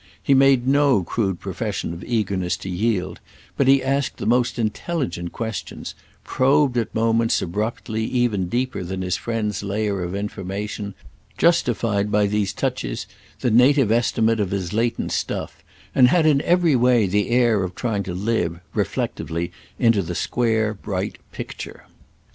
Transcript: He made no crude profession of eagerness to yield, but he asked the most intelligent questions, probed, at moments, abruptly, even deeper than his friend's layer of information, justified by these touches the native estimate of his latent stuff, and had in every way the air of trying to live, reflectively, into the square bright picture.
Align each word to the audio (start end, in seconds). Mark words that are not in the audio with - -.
He 0.23 0.33
made 0.33 0.67
no 0.67 1.03
crude 1.03 1.39
profession 1.39 1.93
of 1.93 2.03
eagerness 2.03 2.57
to 2.57 2.69
yield, 2.71 3.19
but 3.55 3.67
he 3.67 3.83
asked 3.83 4.17
the 4.17 4.25
most 4.25 4.57
intelligent 4.57 5.31
questions, 5.31 5.93
probed, 6.23 6.75
at 6.75 6.95
moments, 6.95 7.39
abruptly, 7.39 8.05
even 8.05 8.49
deeper 8.49 8.83
than 8.83 9.03
his 9.03 9.15
friend's 9.15 9.61
layer 9.61 10.01
of 10.01 10.15
information, 10.15 10.95
justified 11.37 12.11
by 12.11 12.25
these 12.25 12.51
touches 12.51 13.05
the 13.41 13.51
native 13.51 13.91
estimate 13.91 14.39
of 14.39 14.49
his 14.49 14.73
latent 14.73 15.11
stuff, 15.11 15.63
and 15.93 16.07
had 16.07 16.25
in 16.25 16.41
every 16.41 16.75
way 16.75 17.05
the 17.05 17.29
air 17.29 17.61
of 17.61 17.75
trying 17.75 18.01
to 18.01 18.15
live, 18.15 18.59
reflectively, 18.73 19.51
into 19.77 20.01
the 20.01 20.15
square 20.15 20.73
bright 20.73 21.19
picture. 21.31 21.85